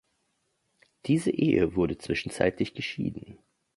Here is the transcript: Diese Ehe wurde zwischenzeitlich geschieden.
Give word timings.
Diese 1.05 1.29
Ehe 1.29 1.75
wurde 1.75 1.99
zwischenzeitlich 1.99 2.73
geschieden. 2.73 3.37